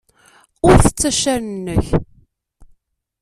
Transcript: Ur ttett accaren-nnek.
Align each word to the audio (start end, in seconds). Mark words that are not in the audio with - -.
Ur 0.67 0.75
ttett 0.79 1.07
accaren-nnek. 1.09 1.85